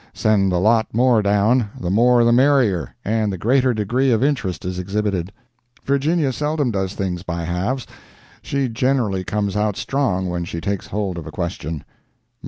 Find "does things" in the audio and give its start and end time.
6.71-7.21